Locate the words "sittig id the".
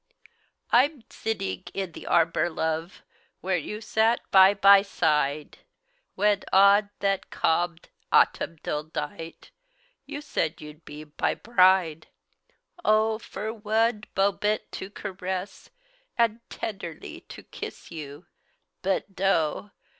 1.11-2.07